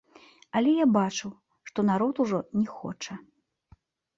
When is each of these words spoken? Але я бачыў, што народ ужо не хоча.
Але 0.59 0.71
я 0.83 0.87
бачыў, 0.95 1.31
што 1.71 1.79
народ 1.91 2.15
ужо 2.25 2.39
не 2.59 2.67
хоча. 2.79 3.13